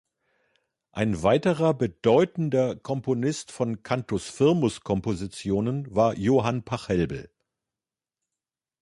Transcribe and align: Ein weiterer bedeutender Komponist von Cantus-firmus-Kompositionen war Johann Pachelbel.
Ein 0.93 1.21
weiterer 1.21 1.75
bedeutender 1.75 2.75
Komponist 2.75 3.51
von 3.51 3.83
Cantus-firmus-Kompositionen 3.83 5.93
war 5.95 6.15
Johann 6.17 6.65
Pachelbel. 6.65 7.29